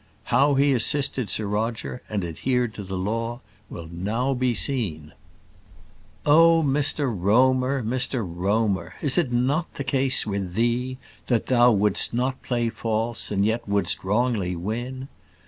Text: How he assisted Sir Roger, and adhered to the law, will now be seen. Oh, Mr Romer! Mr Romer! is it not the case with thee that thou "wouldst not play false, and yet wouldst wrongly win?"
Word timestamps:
How 0.33 0.55
he 0.55 0.73
assisted 0.73 1.29
Sir 1.29 1.45
Roger, 1.45 2.01
and 2.09 2.25
adhered 2.25 2.73
to 2.73 2.83
the 2.83 2.97
law, 2.97 3.41
will 3.69 3.85
now 3.91 4.33
be 4.33 4.55
seen. 4.55 5.13
Oh, 6.25 6.63
Mr 6.65 7.03
Romer! 7.15 7.83
Mr 7.83 8.25
Romer! 8.27 8.95
is 9.03 9.19
it 9.19 9.31
not 9.31 9.71
the 9.75 9.83
case 9.83 10.25
with 10.25 10.55
thee 10.55 10.97
that 11.27 11.45
thou 11.45 11.71
"wouldst 11.71 12.15
not 12.15 12.41
play 12.41 12.67
false, 12.69 13.29
and 13.29 13.45
yet 13.45 13.69
wouldst 13.69 14.03
wrongly 14.03 14.55
win?" 14.55 15.07